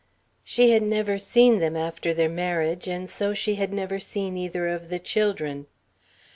She 0.43 0.71
had 0.71 0.81
never 0.81 1.19
seen 1.19 1.59
them 1.59 1.77
after 1.77 2.11
their 2.11 2.27
marriage, 2.27 2.87
and 2.87 3.07
so 3.07 3.35
she 3.35 3.53
had 3.61 3.71
never 3.71 3.99
seen 3.99 4.35
either 4.35 4.67
of 4.67 4.89
the 4.89 4.97
children. 4.97 5.67